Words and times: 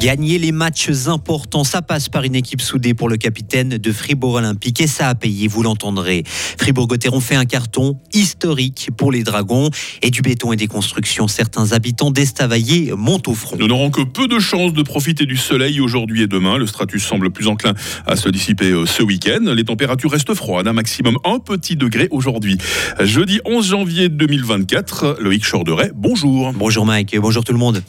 Gagner 0.00 0.38
les 0.38 0.52
matchs 0.52 0.90
importants, 1.08 1.64
ça 1.64 1.82
passe 1.82 2.08
par 2.08 2.22
une 2.22 2.36
équipe 2.36 2.60
soudée 2.60 2.94
pour 2.94 3.08
le 3.08 3.16
capitaine 3.16 3.70
de 3.70 3.92
Fribourg 3.92 4.34
Olympique 4.34 4.80
et 4.80 4.86
ça 4.86 5.08
a 5.08 5.16
payé, 5.16 5.48
vous 5.48 5.64
l'entendrez. 5.64 6.22
Fribourg-Gotteron 6.24 7.18
fait 7.18 7.34
un 7.34 7.44
carton 7.44 7.98
historique 8.12 8.90
pour 8.96 9.10
les 9.10 9.24
Dragons 9.24 9.70
et 10.02 10.10
du 10.10 10.22
béton 10.22 10.52
et 10.52 10.56
des 10.56 10.68
constructions. 10.68 11.26
Certains 11.26 11.72
habitants 11.72 12.12
d'Estavayer 12.12 12.92
montent 12.96 13.26
au 13.26 13.34
front. 13.34 13.56
Nous 13.58 13.66
n'aurons 13.66 13.90
que 13.90 14.02
peu 14.02 14.28
de 14.28 14.38
chances 14.38 14.72
de 14.72 14.82
profiter 14.82 15.26
du 15.26 15.36
soleil 15.36 15.80
aujourd'hui 15.80 16.22
et 16.22 16.28
demain. 16.28 16.58
Le 16.58 16.68
stratus 16.68 17.02
semble 17.02 17.30
plus 17.30 17.48
enclin 17.48 17.74
à 18.06 18.14
se 18.14 18.28
dissiper 18.28 18.70
euh, 18.70 18.86
ce 18.86 19.02
week-end. 19.02 19.52
Les 19.52 19.64
températures 19.64 20.12
restent 20.12 20.34
froides, 20.34 20.68
un 20.68 20.74
maximum 20.74 21.18
un 21.24 21.40
petit 21.40 21.74
degré 21.74 22.06
aujourd'hui. 22.12 22.56
Jeudi 23.00 23.40
11 23.44 23.66
janvier 23.66 24.08
2024, 24.08 25.16
Loïc 25.20 25.44
Chorderet, 25.44 25.90
bonjour. 25.92 26.52
Bonjour 26.52 26.86
Mike, 26.86 27.18
bonjour 27.18 27.42
tout 27.42 27.52
le 27.52 27.58
monde. 27.58 27.82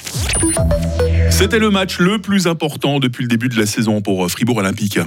C'était 1.31 1.59
le 1.59 1.69
match 1.69 1.99
le 1.99 2.19
plus 2.19 2.47
important 2.47 2.99
depuis 2.99 3.23
le 3.23 3.29
début 3.29 3.47
de 3.47 3.57
la 3.57 3.65
saison 3.65 4.01
pour 4.01 4.25
euh, 4.25 4.27
Fribourg 4.27 4.57
Olympique. 4.57 4.99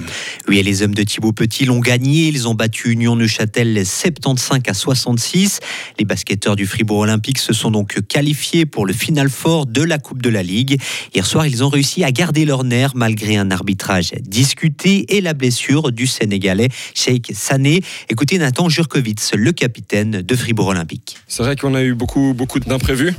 Oui, 0.49 0.63
les 0.63 0.83
hommes 0.83 0.95
de 0.95 1.03
Thibaut 1.03 1.33
Petit 1.33 1.67
l'ont 1.67 1.81
gagné. 1.81 2.29
Ils 2.29 2.49
ont 2.49 2.55
battu 2.55 2.91
Union 2.91 3.17
Neuchâtel 3.17 3.85
75 3.85 4.63
à 4.67 4.73
66. 4.73 5.61
Les 5.99 6.07
basketteurs 6.07 6.57
du 6.57 6.65
Fribourg 6.65 7.01
Olympique 7.01 7.39
se 7.39 7.53
sont 7.53 7.71
donc 7.71 8.01
qualifiés 8.09 8.65
pour 8.65 8.87
le 8.87 8.95
final 8.95 9.29
fort 9.29 9.67
de 9.67 9.83
la 9.83 9.99
Coupe 9.99 10.23
de 10.23 10.31
la 10.31 10.43
Ligue. 10.43 10.81
Hier 11.15 11.27
soir, 11.27 11.47
ils 11.47 11.63
ont 11.65 11.69
réussi 11.69 12.03
à 12.03 12.13
garder 12.13 12.47
leur 12.47 12.65
nerf 12.65 12.93
malgré 12.95 13.37
un 13.37 13.51
arbitrage 13.51 14.13
discuté 14.23 15.17
et 15.17 15.21
la 15.21 15.35
blessure 15.35 15.93
du 15.93 16.07
Sénégalais 16.07 16.69
Sheikh 16.95 17.33
Sané. 17.35 17.83
Écoutez 18.09 18.39
Nathan 18.39 18.71
Jurkovitz, 18.71 19.33
le 19.35 19.53
capitaine 19.53 20.23
de 20.23 20.35
Fribourg 20.37 20.69
Olympique. 20.69 21.19
C'est 21.27 21.43
vrai 21.43 21.57
qu'on 21.57 21.75
a 21.75 21.83
eu 21.83 21.95
beaucoup, 21.95 22.33
beaucoup 22.35 22.59
d'imprévus, 22.59 23.13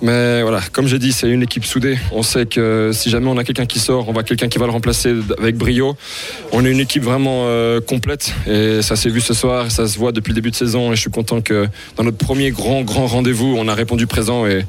mais 0.00 0.40
voilà, 0.42 0.62
comme 0.72 0.86
j'ai 0.86 0.98
dit, 0.98 1.12
c'est 1.12 1.28
une 1.28 1.42
équipe 1.42 1.64
soudée. 1.66 1.98
On 2.12 2.22
sait 2.22 2.43
que 2.46 2.90
si 2.92 3.10
jamais 3.10 3.28
on 3.28 3.36
a 3.38 3.44
quelqu'un 3.44 3.66
qui 3.66 3.78
sort, 3.78 4.08
on 4.08 4.12
va 4.12 4.22
quelqu'un 4.22 4.48
qui 4.48 4.58
va 4.58 4.66
le 4.66 4.72
remplacer 4.72 5.14
avec 5.38 5.56
brio. 5.56 5.96
On 6.52 6.64
est 6.64 6.70
une 6.70 6.80
équipe 6.80 7.02
vraiment 7.02 7.44
euh, 7.46 7.80
complète 7.80 8.34
et 8.46 8.82
ça 8.82 8.96
s'est 8.96 9.10
vu 9.10 9.20
ce 9.20 9.34
soir, 9.34 9.70
ça 9.70 9.86
se 9.86 9.98
voit 9.98 10.12
depuis 10.12 10.30
le 10.30 10.36
début 10.36 10.50
de 10.50 10.56
saison 10.56 10.92
et 10.92 10.96
je 10.96 11.00
suis 11.00 11.10
content 11.10 11.40
que 11.40 11.68
dans 11.96 12.04
notre 12.04 12.18
premier 12.18 12.50
grand, 12.50 12.82
grand 12.82 13.06
rendez-vous, 13.06 13.54
on 13.58 13.68
a 13.68 13.74
répondu 13.74 14.06
présent 14.06 14.46
et 14.46 14.64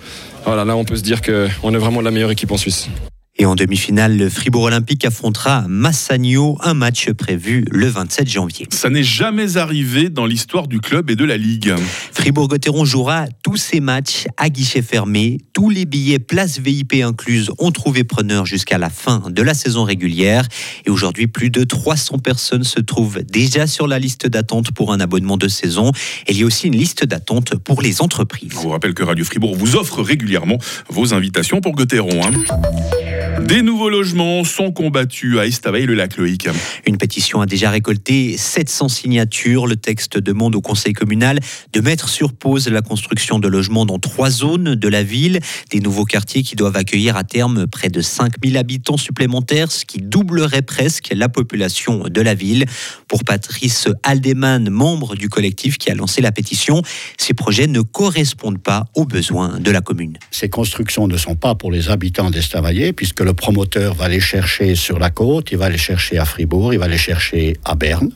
là 0.45 0.75
on 0.75 0.85
peut 0.85 0.95
se 0.95 1.03
dire 1.03 1.21
qu'on 1.21 1.73
est 1.73 1.77
vraiment 1.77 2.01
la 2.01 2.11
meilleure 2.11 2.31
équipe 2.31 2.51
en 2.51 2.57
Suisse. 2.57 2.89
Et 3.37 3.45
en 3.45 3.55
demi-finale, 3.55 4.17
le 4.17 4.29
Fribourg 4.29 4.63
Olympique 4.63 5.03
affrontera 5.03 5.65
Massagno, 5.67 6.57
un 6.63 6.73
match 6.73 7.11
prévu 7.11 7.65
le 7.69 7.87
27 7.87 8.29
janvier. 8.29 8.65
Ça 8.71 8.89
n'est 8.89 9.03
jamais 9.03 9.57
arrivé 9.57 10.07
dans 10.07 10.25
l'histoire 10.25 10.67
du 10.67 10.79
club 10.79 11.09
et 11.09 11.17
de 11.17 11.25
la 11.25 11.35
Ligue. 11.35 11.75
Fribourg-Gotteron 12.13 12.85
jouera 12.85 13.25
tous 13.43 13.57
ses 13.57 13.81
matchs 13.81 14.27
à 14.37 14.47
guichet 14.47 14.81
fermé. 14.81 15.39
Tous 15.51 15.69
les 15.69 15.83
billets 15.83 16.19
place 16.19 16.59
VIP 16.59 17.03
incluses 17.03 17.51
ont 17.57 17.71
trouvé 17.71 18.05
preneur 18.05 18.45
jusqu'à 18.45 18.77
la 18.77 18.89
fin 18.89 19.21
de 19.29 19.41
la 19.41 19.53
saison 19.53 19.83
régulière. 19.83 20.47
Et 20.85 20.89
aujourd'hui, 20.89 21.27
plus 21.27 21.49
de 21.49 21.65
300 21.65 22.19
personnes 22.19 22.63
se 22.63 22.79
trouvent 22.79 23.21
déjà 23.21 23.67
sur 23.67 23.87
la 23.87 23.99
liste 23.99 24.27
d'attente 24.27 24.71
pour 24.71 24.93
un 24.93 25.01
abonnement 25.01 25.35
de 25.35 25.49
saison. 25.49 25.91
Et 26.27 26.31
il 26.31 26.39
y 26.39 26.43
a 26.43 26.45
aussi 26.45 26.67
une 26.67 26.77
liste 26.77 27.03
d'attente 27.03 27.55
pour 27.55 27.81
les 27.81 28.01
entreprises. 28.01 28.51
Je 28.53 28.59
vous 28.59 28.69
rappelle 28.69 28.93
que 28.93 29.03
Radio 29.03 29.25
Fribourg 29.25 29.57
vous 29.57 29.75
offre 29.75 30.01
régulièrement 30.01 30.57
vos 30.87 31.13
invitations 31.13 31.59
pour 31.59 31.73
Gotteron. 31.73 32.21
Hein. 32.23 33.24
Des 33.41 33.61
nouveaux 33.61 33.89
logements 33.89 34.43
sont 34.45 34.71
combattus 34.71 35.37
à 35.37 35.45
Estavayer-le-Lac, 35.45 36.17
Loïc. 36.17 36.47
Une 36.87 36.97
pétition 36.97 37.41
a 37.41 37.45
déjà 37.45 37.69
récolté 37.69 38.37
700 38.37 38.87
signatures. 38.87 39.67
Le 39.67 39.75
texte 39.75 40.17
demande 40.17 40.55
au 40.55 40.61
conseil 40.61 40.93
communal 40.93 41.39
de 41.73 41.81
mettre 41.81 42.07
sur 42.07 42.33
pause 42.33 42.67
la 42.69 42.81
construction 42.81 43.37
de 43.37 43.47
logements 43.47 43.85
dans 43.85 43.99
trois 43.99 44.29
zones 44.29 44.75
de 44.75 44.87
la 44.87 45.03
ville. 45.03 45.39
Des 45.69 45.81
nouveaux 45.81 46.05
quartiers 46.05 46.43
qui 46.43 46.55
doivent 46.55 46.77
accueillir 46.77 47.17
à 47.17 47.23
terme 47.23 47.67
près 47.67 47.89
de 47.89 47.99
5000 47.99 48.57
habitants 48.57 48.97
supplémentaires, 48.97 49.71
ce 49.71 49.83
qui 49.83 49.99
doublerait 49.99 50.61
presque 50.61 51.09
la 51.13 51.27
population 51.27 52.05
de 52.09 52.21
la 52.21 52.35
ville. 52.35 52.65
Pour 53.09 53.25
Patrice 53.25 53.89
Aldeman, 54.03 54.69
membre 54.69 55.15
du 55.15 55.27
collectif 55.27 55.77
qui 55.77 55.91
a 55.91 55.95
lancé 55.95 56.21
la 56.21 56.31
pétition, 56.31 56.81
ces 57.17 57.33
projets 57.33 57.67
ne 57.67 57.81
correspondent 57.81 58.61
pas 58.61 58.85
aux 58.95 59.05
besoins 59.05 59.59
de 59.59 59.71
la 59.71 59.81
commune. 59.81 60.17
Ces 60.31 60.49
constructions 60.49 61.07
ne 61.07 61.17
sont 61.17 61.35
pas 61.35 61.53
pour 61.55 61.71
les 61.71 61.89
habitants 61.89 62.31
d'Estavayer, 62.31 62.93
puisque 62.93 63.24
le 63.25 63.33
promoteur 63.33 63.95
va 63.95 64.07
les 64.07 64.19
chercher 64.19 64.75
sur 64.75 64.99
la 64.99 65.09
côte, 65.09 65.51
il 65.51 65.57
va 65.57 65.69
les 65.69 65.79
chercher 65.79 66.19
à 66.19 66.25
Fribourg, 66.25 66.73
il 66.73 66.79
va 66.79 66.87
les 66.87 66.97
chercher 66.97 67.57
à 67.65 67.73
Berne. 67.75 68.11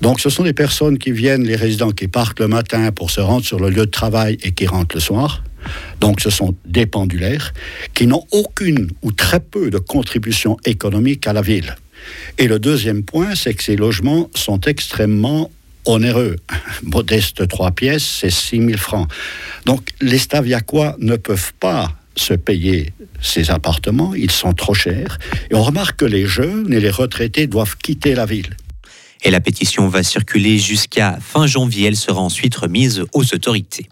Donc 0.00 0.20
ce 0.20 0.30
sont 0.30 0.44
des 0.44 0.52
personnes 0.52 0.96
qui 0.96 1.10
viennent, 1.10 1.42
les 1.42 1.56
résidents 1.56 1.90
qui 1.90 2.06
partent 2.06 2.38
le 2.38 2.46
matin 2.46 2.92
pour 2.92 3.10
se 3.10 3.20
rendre 3.20 3.44
sur 3.44 3.58
le 3.58 3.68
lieu 3.68 3.84
de 3.84 3.90
travail 3.90 4.38
et 4.42 4.52
qui 4.52 4.66
rentrent 4.66 4.94
le 4.94 5.00
soir. 5.00 5.42
Donc 6.00 6.20
ce 6.20 6.30
sont 6.30 6.54
des 6.64 6.86
pendulaires 6.86 7.52
qui 7.94 8.06
n'ont 8.06 8.24
aucune 8.30 8.88
ou 9.02 9.10
très 9.10 9.40
peu 9.40 9.70
de 9.70 9.78
contribution 9.78 10.56
économique 10.64 11.26
à 11.26 11.32
la 11.32 11.42
ville. 11.42 11.74
Et 12.38 12.46
le 12.46 12.60
deuxième 12.60 13.02
point, 13.02 13.34
c'est 13.34 13.54
que 13.54 13.64
ces 13.64 13.74
logements 13.74 14.30
sont 14.36 14.60
extrêmement 14.60 15.50
onéreux. 15.84 16.36
Modeste 16.84 17.48
trois 17.48 17.72
pièces, 17.72 18.06
c'est 18.20 18.30
6 18.30 18.58
000 18.58 18.78
francs. 18.78 19.08
Donc 19.64 19.88
les 20.00 20.18
Staviacois 20.18 20.94
ne 21.00 21.16
peuvent 21.16 21.54
pas 21.58 21.92
se 22.16 22.34
payer 22.34 22.92
ces 23.20 23.50
appartements, 23.50 24.14
ils 24.14 24.30
sont 24.30 24.52
trop 24.52 24.74
chers. 24.74 25.18
Et 25.50 25.54
on 25.54 25.62
remarque 25.62 26.00
que 26.00 26.04
les 26.04 26.26
jeunes 26.26 26.72
et 26.72 26.80
les 26.80 26.90
retraités 26.90 27.46
doivent 27.46 27.76
quitter 27.76 28.14
la 28.14 28.26
ville. 28.26 28.56
Et 29.22 29.30
la 29.30 29.40
pétition 29.40 29.88
va 29.88 30.02
circuler 30.02 30.58
jusqu'à 30.58 31.18
fin 31.20 31.46
janvier. 31.46 31.88
Elle 31.88 31.96
sera 31.96 32.20
ensuite 32.20 32.54
remise 32.56 33.04
aux 33.12 33.34
autorités. 33.34 33.88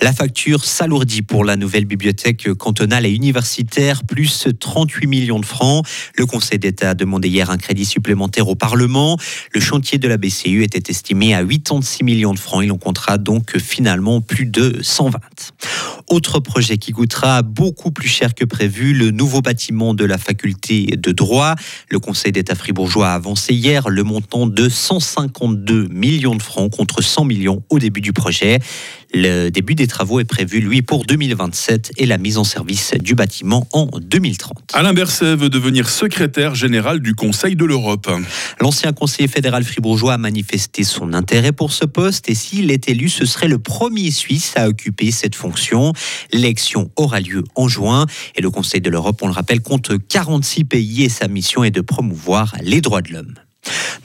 La 0.00 0.12
facture 0.12 0.64
s'alourdit 0.64 1.22
pour 1.22 1.44
la 1.44 1.56
nouvelle 1.56 1.84
bibliothèque 1.84 2.52
cantonale 2.54 3.06
et 3.06 3.10
universitaire, 3.10 4.02
plus 4.04 4.48
38 4.58 5.06
millions 5.06 5.38
de 5.38 5.46
francs. 5.46 5.86
Le 6.16 6.26
Conseil 6.26 6.58
d'État 6.58 6.90
a 6.90 6.94
demandé 6.94 7.28
hier 7.28 7.50
un 7.50 7.56
crédit 7.56 7.84
supplémentaire 7.84 8.48
au 8.48 8.56
Parlement. 8.56 9.16
Le 9.52 9.60
chantier 9.60 9.98
de 9.98 10.08
la 10.08 10.16
BCU 10.16 10.64
était 10.64 10.90
estimé 10.90 11.34
à 11.34 11.44
86 11.44 12.02
millions 12.02 12.34
de 12.34 12.38
francs. 12.38 12.64
Il 12.64 12.72
en 12.72 12.78
comptera 12.78 13.18
donc 13.18 13.58
finalement 13.58 14.20
plus 14.20 14.46
de 14.46 14.80
120. 14.82 15.20
Autre 16.08 16.40
projet 16.40 16.78
qui 16.78 16.92
coûtera 16.92 17.42
beaucoup 17.42 17.90
plus 17.90 18.08
cher 18.08 18.34
que 18.34 18.44
prévu, 18.44 18.92
le 18.94 19.10
nouveau 19.12 19.40
bâtiment 19.40 19.94
de 19.94 20.04
la 20.04 20.18
faculté 20.18 20.96
de 20.96 21.12
droit. 21.12 21.54
Le 21.88 22.00
Conseil 22.00 22.32
d'État 22.32 22.54
fribourgeois 22.54 23.10
a 23.10 23.14
avancé 23.14 23.54
hier 23.54 23.88
le 23.88 24.02
montant 24.02 24.46
de 24.46 24.68
152 24.68 25.88
millions 25.88 26.34
de 26.34 26.42
francs 26.42 26.72
contre 26.72 27.02
100 27.02 27.24
millions 27.24 27.62
au 27.70 27.78
début 27.78 28.00
du 28.00 28.12
projet. 28.12 28.58
Le 29.14 29.50
début 29.50 29.74
des 29.74 29.86
travaux 29.86 30.20
est 30.20 30.24
prévu, 30.24 30.60
lui, 30.60 30.80
pour 30.80 31.04
2027 31.04 31.92
et 31.98 32.06
la 32.06 32.16
mise 32.16 32.38
en 32.38 32.44
service 32.44 32.94
du 32.98 33.14
bâtiment 33.14 33.68
en 33.72 33.88
2030. 34.00 34.70
Alain 34.72 34.94
Berset 34.94 35.36
veut 35.36 35.50
devenir 35.50 35.90
secrétaire 35.90 36.54
général 36.54 37.00
du 37.00 37.14
Conseil 37.14 37.54
de 37.54 37.66
l'Europe. 37.66 38.10
L'ancien 38.60 38.92
conseiller 38.94 39.28
fédéral 39.28 39.64
fribourgeois 39.64 40.14
a 40.14 40.18
manifesté 40.18 40.82
son 40.82 41.12
intérêt 41.12 41.52
pour 41.52 41.72
ce 41.72 41.84
poste 41.84 42.30
et 42.30 42.34
s'il 42.34 42.70
est 42.70 42.88
élu, 42.88 43.10
ce 43.10 43.26
serait 43.26 43.48
le 43.48 43.58
premier 43.58 44.10
Suisse 44.10 44.54
à 44.56 44.68
occuper 44.68 45.10
cette 45.10 45.34
fonction. 45.34 45.92
L'élection 46.32 46.90
aura 46.96 47.20
lieu 47.20 47.44
en 47.54 47.68
juin 47.68 48.06
et 48.34 48.40
le 48.40 48.50
Conseil 48.50 48.80
de 48.80 48.88
l'Europe, 48.88 49.20
on 49.22 49.26
le 49.26 49.34
rappelle, 49.34 49.60
compte 49.60 49.92
46 50.08 50.64
pays 50.64 51.04
et 51.04 51.10
sa 51.10 51.28
mission 51.28 51.64
est 51.64 51.70
de 51.70 51.82
promouvoir 51.82 52.54
les 52.62 52.80
droits 52.80 53.02
de 53.02 53.12
l'homme. 53.12 53.34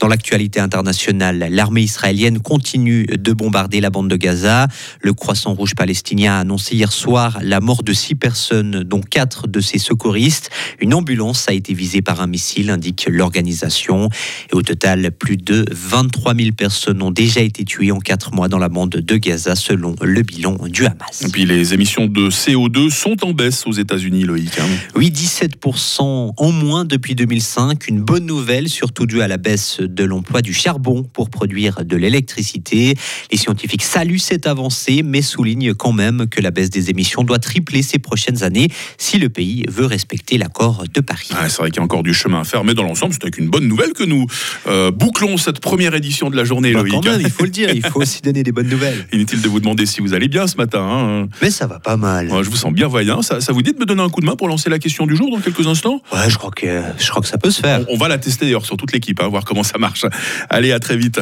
Dans 0.00 0.06
l'actualité 0.06 0.60
internationale, 0.60 1.48
l'armée 1.50 1.82
israélienne 1.82 2.38
continue 2.38 3.06
de 3.06 3.32
bombarder 3.32 3.80
la 3.80 3.90
bande 3.90 4.08
de 4.08 4.14
Gaza. 4.14 4.68
Le 5.00 5.12
Croissant 5.12 5.54
Rouge 5.54 5.74
palestinien 5.74 6.34
a 6.34 6.38
annoncé 6.38 6.76
hier 6.76 6.92
soir 6.92 7.38
la 7.42 7.58
mort 7.60 7.82
de 7.82 7.92
six 7.92 8.14
personnes, 8.14 8.84
dont 8.84 9.00
quatre 9.00 9.48
de 9.48 9.60
ses 9.60 9.78
secouristes. 9.78 10.50
Une 10.80 10.94
ambulance 10.94 11.48
a 11.48 11.52
été 11.52 11.74
visée 11.74 12.00
par 12.00 12.20
un 12.20 12.28
missile, 12.28 12.70
indique 12.70 13.06
l'organisation. 13.10 14.08
Et 14.52 14.54
au 14.54 14.62
total, 14.62 15.10
plus 15.10 15.36
de 15.36 15.64
23 15.72 16.36
000 16.36 16.52
personnes 16.52 17.02
ont 17.02 17.10
déjà 17.10 17.40
été 17.40 17.64
tuées 17.64 17.90
en 17.90 17.98
quatre 17.98 18.32
mois 18.32 18.48
dans 18.48 18.58
la 18.58 18.68
bande 18.68 18.90
de 18.90 19.16
Gaza, 19.16 19.56
selon 19.56 19.96
le 20.00 20.22
bilan 20.22 20.58
du 20.68 20.86
Hamas. 20.86 21.22
Et 21.24 21.28
puis 21.28 21.44
les 21.44 21.74
émissions 21.74 22.06
de 22.06 22.30
CO2 22.30 22.90
sont 22.90 23.24
en 23.24 23.32
baisse 23.32 23.66
aux 23.66 23.72
États-Unis, 23.72 24.22
Loïc. 24.22 24.60
Hein. 24.60 24.66
Oui, 24.94 25.10
17% 25.10 26.34
en 26.36 26.52
moins 26.52 26.84
depuis 26.84 27.16
2005. 27.16 27.88
Une 27.88 28.00
bonne 28.00 28.26
nouvelle, 28.26 28.68
surtout 28.68 29.06
due 29.06 29.22
à 29.22 29.28
la 29.28 29.38
baisse 29.38 29.47
de 29.56 30.04
l'emploi 30.04 30.42
du 30.42 30.52
charbon 30.52 31.02
pour 31.04 31.30
produire 31.30 31.84
de 31.84 31.96
l'électricité. 31.96 32.94
Les 33.32 33.38
scientifiques 33.38 33.82
saluent 33.82 34.18
cette 34.18 34.46
avancée, 34.46 35.02
mais 35.02 35.22
soulignent 35.22 35.74
quand 35.74 35.92
même 35.92 36.26
que 36.28 36.40
la 36.40 36.50
baisse 36.50 36.70
des 36.70 36.90
émissions 36.90 37.22
doit 37.24 37.38
tripler 37.38 37.82
ces 37.82 37.98
prochaines 37.98 38.42
années 38.42 38.68
si 38.98 39.18
le 39.18 39.28
pays 39.28 39.64
veut 39.68 39.86
respecter 39.86 40.36
l'accord 40.38 40.84
de 40.92 41.00
Paris. 41.00 41.28
Ah, 41.32 41.48
c'est 41.48 41.58
vrai 41.58 41.70
qu'il 41.70 41.78
y 41.78 41.80
a 41.80 41.84
encore 41.84 42.02
du 42.02 42.12
chemin 42.14 42.40
à 42.40 42.44
faire, 42.44 42.64
mais 42.64 42.74
dans 42.74 42.82
l'ensemble, 42.82 43.12
c'est 43.14 43.22
avec 43.24 43.38
une 43.38 43.48
bonne 43.48 43.66
nouvelle 43.66 43.92
que 43.92 44.04
nous 44.04 44.26
euh, 44.66 44.90
bouclons 44.90 45.36
cette 45.38 45.60
première 45.60 45.94
édition 45.94 46.28
de 46.30 46.36
la 46.36 46.44
journée, 46.44 46.72
Bah, 46.72 46.80
Loïc. 46.80 46.94
quand 46.94 47.02
même, 47.10 47.20
il 47.20 47.30
faut 47.30 47.44
le 47.44 47.50
dire, 47.50 47.70
il 47.74 47.84
faut 47.86 48.00
aussi 48.02 48.20
donner 48.22 48.42
des 48.42 48.52
bonnes 48.52 48.68
nouvelles. 48.68 49.06
Inutile 49.12 49.40
de 49.40 49.48
vous 49.48 49.60
demander 49.60 49.86
si 49.86 50.00
vous 50.00 50.14
allez 50.14 50.28
bien 50.28 50.46
ce 50.46 50.56
matin. 50.56 50.80
hein. 50.82 51.28
Mais 51.42 51.50
ça 51.50 51.66
va 51.66 51.78
pas 51.80 51.96
mal. 51.96 52.28
Ouais, 52.30 52.44
je 52.44 52.50
vous 52.50 52.56
sens 52.56 52.72
bien 52.72 52.86
voyant. 52.88 53.22
Ça, 53.22 53.40
ça 53.40 53.52
vous 53.52 53.62
dit 53.62 53.72
de 53.72 53.78
me 53.78 53.86
donner 53.86 54.02
un 54.02 54.08
coup 54.10 54.20
de 54.20 54.26
main 54.26 54.36
pour 54.36 54.48
lancer 54.48 54.68
la 54.70 54.78
question 54.78 55.06
du 55.06 55.16
jour 55.16 55.30
dans 55.30 55.40
quelques 55.40 55.66
instants? 55.66 56.02
Ouais, 56.12 56.28
je 56.28 56.36
crois 56.36 56.50
que 56.50 56.82
je 56.98 57.08
crois 57.10 57.22
que 57.22 57.28
ça 57.28 57.38
peut 57.38 57.50
se 57.50 57.60
faire. 57.60 57.84
On 57.88 57.96
va 57.96 58.08
la 58.08 58.18
tester 58.18 58.44
d'ailleurs 58.46 58.64
sur 58.66 58.76
toute 58.76 58.92
l'équipe, 58.92 59.20
hein, 59.20 59.28
voir 59.38 59.44
comment 59.44 59.62
ça 59.62 59.78
marche. 59.78 60.04
Allez, 60.50 60.72
à 60.72 60.80
très 60.80 60.96
vite. 60.96 61.20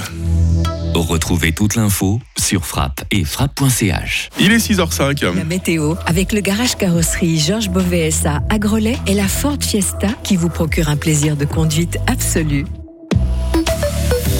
Retrouvez 0.94 1.52
toute 1.52 1.76
l'info 1.76 2.20
sur 2.38 2.64
frappe 2.64 3.04
et 3.10 3.24
frappe.ch. 3.24 4.30
Il 4.40 4.50
est 4.50 4.56
6h05. 4.56 5.34
La 5.34 5.44
météo, 5.44 5.94
avec 6.06 6.32
le 6.32 6.40
garage 6.40 6.76
carrosserie 6.76 7.38
Georges 7.38 7.68
Beauvais 7.68 8.08
à 8.24 8.58
Grelais 8.58 8.96
et 9.06 9.14
la 9.14 9.28
Ford 9.28 9.58
Fiesta 9.60 10.08
qui 10.22 10.36
vous 10.36 10.48
procure 10.48 10.88
un 10.88 10.96
plaisir 10.96 11.36
de 11.36 11.44
conduite 11.44 11.98
absolu. 12.06 12.64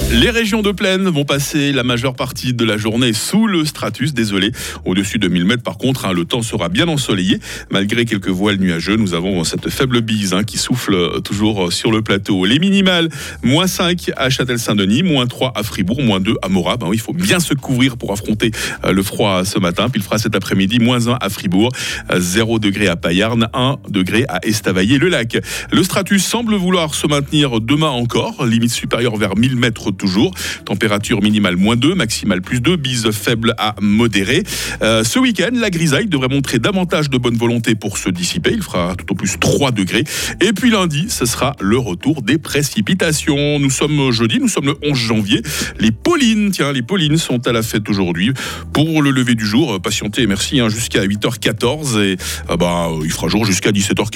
Les 0.09 0.29
régions 0.29 0.61
de 0.61 0.71
plaine 0.71 1.09
vont 1.09 1.25
passer 1.25 1.73
la 1.73 1.83
majeure 1.83 2.15
partie 2.15 2.53
de 2.53 2.63
la 2.63 2.77
journée 2.77 3.11
sous 3.11 3.45
le 3.45 3.65
stratus, 3.65 4.13
désolé. 4.13 4.53
Au-dessus 4.85 5.19
de 5.19 5.27
1000 5.27 5.43
mètres, 5.43 5.63
par 5.63 5.77
contre, 5.77 6.05
hein, 6.05 6.13
le 6.13 6.23
temps 6.23 6.41
sera 6.41 6.69
bien 6.69 6.87
ensoleillé. 6.87 7.41
Malgré 7.71 8.05
quelques 8.05 8.29
voiles 8.29 8.55
nuageux, 8.55 8.95
nous 8.95 9.13
avons 9.13 9.43
cette 9.43 9.69
faible 9.69 9.99
bise 9.99 10.33
hein, 10.33 10.45
qui 10.45 10.57
souffle 10.57 11.21
toujours 11.23 11.73
sur 11.73 11.91
le 11.91 12.01
plateau. 12.01 12.45
Les 12.45 12.57
minimales, 12.57 13.09
moins 13.43 13.67
5 13.67 14.11
à 14.15 14.29
Châtel-Saint-Denis, 14.29 15.03
moins 15.03 15.27
3 15.27 15.51
à 15.53 15.61
Fribourg, 15.63 16.01
moins 16.01 16.21
2 16.21 16.35
à 16.41 16.47
Morat. 16.47 16.77
Ben 16.77 16.87
il 16.93 17.01
faut 17.01 17.11
bien 17.11 17.41
se 17.41 17.53
couvrir 17.53 17.97
pour 17.97 18.13
affronter 18.13 18.51
euh, 18.85 18.93
le 18.93 19.03
froid 19.03 19.43
ce 19.43 19.59
matin. 19.59 19.89
Puis 19.89 19.99
il 19.99 20.03
fera 20.05 20.19
cet 20.19 20.35
après-midi, 20.35 20.79
moins 20.79 21.09
1 21.09 21.17
à 21.19 21.29
Fribourg, 21.29 21.73
0 22.15 22.59
degré 22.59 22.87
à 22.87 22.95
Payarn, 22.95 23.49
1 23.53 23.75
degré 23.89 24.23
à 24.29 24.39
Estavayer-le-Lac. 24.45 25.37
Le 25.69 25.83
stratus 25.83 26.23
semble 26.23 26.55
vouloir 26.55 26.95
se 26.95 27.07
maintenir 27.07 27.59
demain 27.59 27.89
encore, 27.89 28.45
limite 28.45 28.71
supérieure 28.71 29.17
vers 29.17 29.35
1000 29.35 29.57
mètres 29.57 29.91
toujours. 29.97 30.33
Température 30.65 31.21
minimale 31.21 31.57
moins 31.57 31.75
2, 31.75 31.95
maximale 31.95 32.41
plus 32.41 32.61
2, 32.61 32.77
bise 32.77 33.11
faible 33.11 33.53
à 33.57 33.75
modérée. 33.81 34.43
Euh, 34.81 35.03
ce 35.03 35.19
week-end, 35.19 35.49
la 35.53 35.69
grisaille 35.69 36.07
devrait 36.07 36.29
montrer 36.29 36.59
davantage 36.59 37.09
de 37.09 37.17
bonne 37.17 37.35
volonté 37.35 37.75
pour 37.75 37.97
se 37.97 38.09
dissiper. 38.09 38.51
Il 38.53 38.61
fera 38.61 38.95
tout 38.95 39.11
au 39.11 39.15
plus 39.15 39.37
3 39.39 39.71
degrés. 39.71 40.03
Et 40.41 40.53
puis 40.53 40.69
lundi, 40.69 41.07
ce 41.09 41.25
sera 41.25 41.55
le 41.59 41.77
retour 41.77 42.21
des 42.21 42.37
précipitations. 42.37 43.59
Nous 43.59 43.69
sommes 43.69 44.11
jeudi, 44.11 44.39
nous 44.39 44.47
sommes 44.47 44.67
le 44.67 44.77
11 44.83 44.97
janvier. 44.97 45.41
Les 45.79 45.91
Paulines, 45.91 46.51
tiens, 46.51 46.71
les 46.71 46.81
Paulines 46.81 47.17
sont 47.17 47.45
à 47.47 47.51
la 47.51 47.61
fête 47.61 47.89
aujourd'hui. 47.89 48.31
Pour 48.73 49.01
le 49.01 49.11
lever 49.11 49.35
du 49.35 49.45
jour, 49.45 49.81
patientez, 49.81 50.27
merci, 50.27 50.59
hein, 50.59 50.69
jusqu'à 50.69 51.05
8h14. 51.05 51.99
Et 52.01 52.17
bah, 52.57 52.89
il 53.03 53.11
fera 53.11 53.27
jour 53.27 53.45
jusqu'à 53.45 53.71
17h15. 53.71 53.97